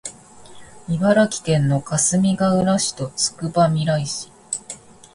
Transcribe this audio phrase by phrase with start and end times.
[0.89, 4.31] 茨城県のかすみがうら市とつくばみらい市